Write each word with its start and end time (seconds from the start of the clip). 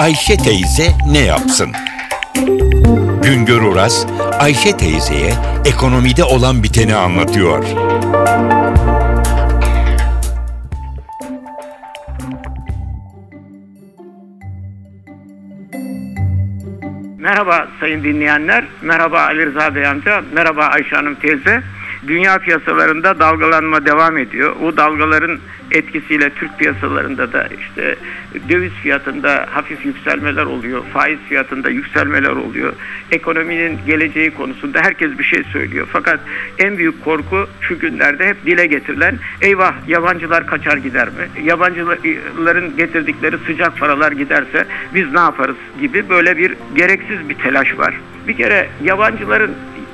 Ayşe 0.00 0.36
teyze 0.36 0.92
ne 1.06 1.18
yapsın? 1.18 1.72
Güngör 3.22 3.62
Oras, 3.62 4.06
Ayşe 4.38 4.76
teyzeye 4.76 5.32
ekonomide 5.64 6.24
olan 6.24 6.62
biteni 6.62 6.94
anlatıyor. 6.94 7.64
Merhaba 17.18 17.68
sayın 17.80 18.04
dinleyenler, 18.04 18.64
merhaba 18.82 19.20
Ali 19.20 19.46
Rıza 19.46 19.74
Bey 19.74 19.86
amca, 19.86 20.22
merhaba 20.34 20.64
Ayşe 20.64 20.96
Hanım 20.96 21.14
teyze. 21.14 21.62
Dünya 22.06 22.38
piyasalarında 22.38 23.18
dalgalanma 23.18 23.86
devam 23.86 24.18
ediyor. 24.18 24.56
O 24.62 24.76
dalgaların 24.76 25.38
etkisiyle 25.70 26.30
Türk 26.30 26.58
piyasalarında 26.58 27.32
da 27.32 27.48
işte 27.60 27.96
döviz 28.48 28.72
fiyatında 28.72 29.46
hafif 29.50 29.86
yükselmeler 29.86 30.44
oluyor, 30.44 30.82
faiz 30.92 31.18
fiyatında 31.28 31.70
yükselmeler 31.70 32.30
oluyor. 32.30 32.72
Ekonominin 33.10 33.78
geleceği 33.86 34.30
konusunda 34.30 34.80
herkes 34.80 35.18
bir 35.18 35.24
şey 35.24 35.44
söylüyor. 35.44 35.86
Fakat 35.92 36.20
en 36.58 36.78
büyük 36.78 37.04
korku 37.04 37.46
şu 37.60 37.78
günlerde 37.78 38.26
hep 38.26 38.46
dile 38.46 38.66
getirilen 38.66 39.18
eyvah 39.40 39.74
yabancılar 39.88 40.46
kaçar 40.46 40.76
gider 40.76 41.08
mi? 41.08 41.44
Yabancıların 41.44 42.76
getirdikleri 42.76 43.36
sıcak 43.46 43.78
paralar 43.78 44.12
giderse 44.12 44.66
biz 44.94 45.12
ne 45.12 45.20
yaparız 45.20 45.56
gibi 45.80 46.08
böyle 46.08 46.36
bir 46.36 46.54
gereksiz 46.74 47.28
bir 47.28 47.34
telaş 47.34 47.78
var. 47.78 47.94
Bir 48.28 48.36
kere 48.36 48.68
yabancıların 48.84 49.50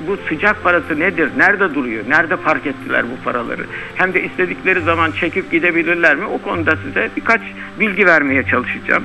bu 0.07 0.17
sıcak 0.29 0.63
parası 0.63 0.99
nedir? 0.99 1.29
Nerede 1.37 1.75
duruyor? 1.75 2.03
Nerede 2.09 2.35
park 2.35 2.65
ettiler 2.65 3.05
bu 3.11 3.23
paraları? 3.23 3.65
Hem 3.95 4.13
de 4.13 4.23
istedikleri 4.23 4.81
zaman 4.81 5.11
çekip 5.11 5.51
gidebilirler 5.51 6.15
mi? 6.15 6.25
O 6.25 6.41
konuda 6.41 6.77
size 6.85 7.09
birkaç 7.15 7.41
bilgi 7.79 8.05
vermeye 8.05 8.43
çalışacağım. 8.43 9.03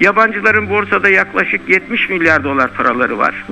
Yabancıların 0.00 0.70
borsada 0.70 1.08
yaklaşık 1.08 1.68
70 1.68 2.08
milyar 2.08 2.44
dolar 2.44 2.70
paraları 2.74 3.18
var. 3.18 3.44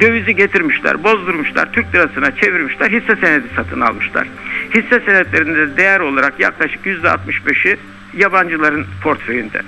Dövizi 0.00 0.36
getirmişler, 0.36 1.04
bozdurmuşlar, 1.04 1.72
Türk 1.72 1.94
lirasına 1.94 2.36
çevirmişler, 2.36 2.90
hisse 2.90 3.16
senedi 3.16 3.46
satın 3.56 3.80
almışlar. 3.80 4.28
Hisse 4.74 5.00
senetlerinde 5.00 5.76
değer 5.76 6.00
olarak 6.00 6.40
yaklaşık 6.40 6.86
%65'i 6.86 7.78
yabancıların 8.14 8.86
portföyünde. 9.02 9.62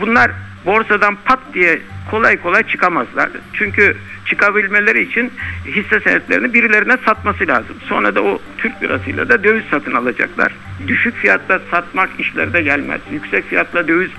Bunlar 0.00 0.30
borsadan 0.66 1.16
pat 1.24 1.38
diye 1.54 1.80
kolay 2.10 2.36
kolay 2.36 2.62
çıkamazlar. 2.62 3.30
Çünkü 3.52 3.96
çıkabilmeleri 4.26 5.02
için 5.02 5.32
hisse 5.66 6.00
senetlerini 6.00 6.54
birilerine 6.54 6.96
satması 7.04 7.46
lazım. 7.46 7.76
Sonra 7.88 8.14
da 8.14 8.22
o 8.22 8.38
Türk 8.58 8.82
lirasıyla 8.82 9.28
da 9.28 9.44
döviz 9.44 9.64
satın 9.70 9.94
alacaklar. 9.94 10.52
Düşük 10.86 11.16
fiyatla 11.16 11.60
satmak 11.70 12.10
işlerine 12.18 12.62
gelmez. 12.62 13.00
Yüksek 13.12 13.48
fiyatla 13.48 13.88
döviz 13.88 14.10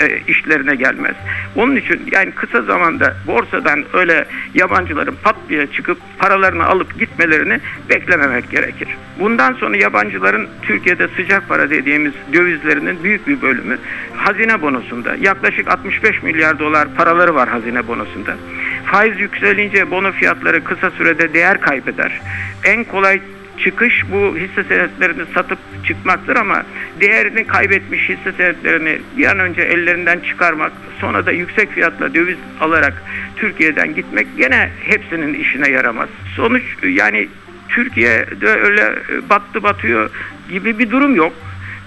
e, 0.00 0.20
işlerine 0.28 0.74
gelmez. 0.74 1.14
Onun 1.56 1.76
için 1.76 2.02
yani 2.12 2.30
kısa 2.30 2.62
zamanda 2.62 3.16
borsadan 3.26 3.84
öyle 3.92 4.24
yabancıların 4.54 5.16
pat 5.22 5.36
diye 5.48 5.66
çıkıp 5.66 5.98
paralarını 6.18 6.66
alıp 6.66 6.98
gitmelerini 6.98 7.60
beklememek 7.88 8.50
gerekir. 8.50 8.88
Bundan 9.20 9.52
sonra 9.52 9.76
yabancıların 9.76 10.48
Türkiye'de 10.62 11.08
sıcak 11.08 11.48
para 11.48 11.70
dediğimiz 11.70 12.12
dövizlerinin 12.32 13.04
büyük 13.04 13.28
bir 13.28 13.42
bölümü 13.42 13.78
hazine 14.16 14.62
bonosunda. 14.62 15.16
Yaklaşık 15.20 15.68
65 15.68 16.22
milyar 16.22 16.58
dolar 16.58 16.88
paraları 16.94 17.34
var 17.34 17.48
hazine 17.48 17.86
bonosunda. 17.88 18.36
Faiz 18.84 19.20
yükselince 19.20 19.90
bono 19.90 20.12
fiyatları 20.12 20.64
kısa 20.64 20.90
sürede 20.90 21.34
değer 21.34 21.60
kaybeder. 21.60 22.20
En 22.64 22.84
kolay 22.84 23.20
çıkış 23.58 24.04
bu 24.12 24.36
hisse 24.36 24.64
senetlerini 24.64 25.22
satıp 25.34 25.58
çıkmaktır 25.86 26.36
ama 26.36 26.62
değerini 27.00 27.46
kaybetmiş 27.46 28.08
hisse 28.08 28.32
senetlerini 28.32 28.98
bir 29.16 29.26
an 29.26 29.38
önce 29.38 29.62
ellerinden 29.62 30.20
çıkarmak 30.20 30.72
sonra 31.00 31.26
da 31.26 31.32
yüksek 31.32 31.72
fiyatla 31.72 32.14
döviz 32.14 32.38
alarak 32.60 33.02
Türkiye'den 33.36 33.94
gitmek 33.94 34.26
gene 34.36 34.70
hepsinin 34.84 35.34
işine 35.34 35.70
yaramaz. 35.70 36.08
Sonuç 36.36 36.62
yani 36.82 37.28
Türkiye'de 37.68 38.48
öyle 38.48 38.94
battı 39.30 39.62
batıyor 39.62 40.10
gibi 40.50 40.78
bir 40.78 40.90
durum 40.90 41.14
yok. 41.14 41.32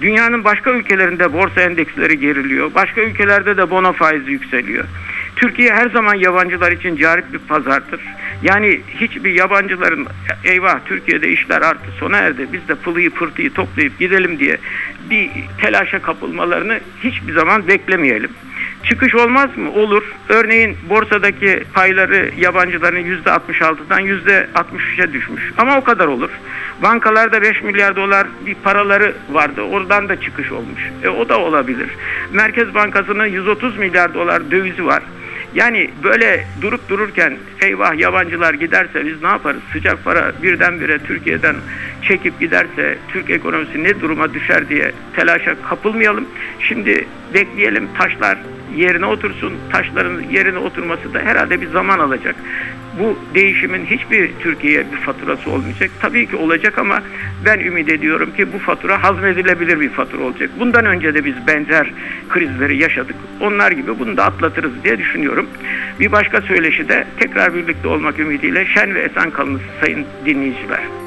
Dünyanın 0.01 0.43
başka 0.43 0.71
ülkelerinde 0.71 1.33
borsa 1.33 1.61
endeksleri 1.61 2.19
geriliyor. 2.19 2.73
Başka 2.75 3.01
ülkelerde 3.01 3.57
de 3.57 3.69
bono 3.69 3.93
faizi 3.93 4.31
yükseliyor. 4.31 4.85
Türkiye 5.35 5.73
her 5.73 5.89
zaman 5.89 6.15
yabancılar 6.15 6.71
için 6.71 6.95
carip 6.95 7.33
bir 7.33 7.39
pazardır. 7.39 8.01
Yani 8.43 8.81
hiçbir 8.99 9.31
yabancıların 9.31 10.07
eyvah 10.43 10.79
Türkiye'de 10.85 11.29
işler 11.29 11.61
arttı 11.61 11.91
sona 11.99 12.17
erdi 12.17 12.47
biz 12.53 12.67
de 12.67 12.75
pılıyı 12.75 13.09
pırtıyı 13.09 13.53
toplayıp 13.53 13.99
gidelim 13.99 14.39
diye 14.39 14.57
bir 15.09 15.29
telaşa 15.61 16.01
kapılmalarını 16.01 16.79
hiçbir 17.03 17.33
zaman 17.33 17.67
beklemeyelim. 17.67 18.31
Çıkış 18.83 19.15
olmaz 19.15 19.57
mı? 19.57 19.71
Olur. 19.71 20.03
Örneğin 20.29 20.77
borsadaki 20.89 21.63
payları 21.73 22.31
yabancıların 22.37 23.03
%66'dan 23.03 24.01
%63'e 24.01 25.13
düşmüş. 25.13 25.53
Ama 25.57 25.77
o 25.77 25.83
kadar 25.83 26.07
olur. 26.07 26.29
Bankalarda 26.83 27.41
5 27.41 27.63
milyar 27.63 27.95
dolar 27.95 28.27
bir 28.45 28.55
paraları 28.55 29.15
vardı. 29.31 29.61
Oradan 29.61 30.09
da 30.09 30.21
çıkış 30.21 30.51
olmuş. 30.51 30.81
E, 31.03 31.09
o 31.09 31.29
da 31.29 31.39
olabilir. 31.39 31.89
Merkez 32.33 32.73
Bankası'nın 32.75 33.25
130 33.25 33.77
milyar 33.77 34.13
dolar 34.13 34.51
dövizi 34.51 34.85
var. 34.85 35.03
Yani 35.57 35.89
böyle 36.03 36.45
durup 36.61 36.89
dururken 36.89 37.37
eyvah 37.61 37.97
yabancılar 37.99 38.53
giderse 38.53 39.05
biz 39.05 39.21
ne 39.23 39.27
yaparız? 39.27 39.61
Sıcak 39.73 40.03
para 40.03 40.31
birdenbire 40.43 40.99
Türkiye'den 40.99 41.55
çekip 42.01 42.39
giderse 42.39 42.97
Türk 43.07 43.29
ekonomisi 43.29 43.83
ne 43.83 44.01
duruma 44.01 44.33
düşer 44.33 44.69
diye 44.69 44.91
telaşa 45.15 45.61
kapılmayalım. 45.61 46.27
Şimdi 46.59 47.07
bekleyelim 47.33 47.89
taşlar 47.97 48.37
yerine 48.75 49.05
otursun. 49.05 49.53
Taşların 49.71 50.21
yerine 50.31 50.57
oturması 50.57 51.13
da 51.13 51.19
herhalde 51.19 51.61
bir 51.61 51.67
zaman 51.67 51.99
alacak. 51.99 52.35
Bu 52.99 53.19
değişimin 53.33 53.85
hiçbir 53.85 54.31
Türkiye'ye 54.39 54.91
bir 54.91 54.97
faturası 54.97 55.51
olmayacak. 55.51 55.91
Tabii 56.01 56.27
ki 56.27 56.35
olacak 56.35 56.77
ama 56.77 57.01
ben 57.45 57.59
ümit 57.59 57.89
ediyorum 57.89 58.29
ki 58.37 58.53
bu 58.53 58.59
fatura 58.59 59.03
hazmedilebilir 59.03 59.79
bir 59.79 59.89
fatura 59.89 60.23
olacak. 60.23 60.49
Bundan 60.59 60.85
önce 60.85 61.13
de 61.13 61.25
biz 61.25 61.35
benzer 61.47 61.91
krizleri 62.29 62.77
yaşadık. 62.77 63.15
Onlar 63.41 63.71
gibi 63.71 63.99
bunu 63.99 64.17
da 64.17 64.25
atlatırız 64.25 64.83
diye 64.83 64.97
düşünüyorum. 64.97 65.49
Bir 65.99 66.11
başka 66.11 66.41
söyleşi 66.41 66.89
de 66.89 67.07
tekrar 67.19 67.55
birlikte 67.55 67.87
olmak 67.87 68.19
ümidiyle 68.19 68.65
şen 68.65 68.95
ve 68.95 68.99
esen 69.01 69.31
kalınız 69.31 69.61
sayın 69.81 70.05
dinleyiciler. 70.25 71.06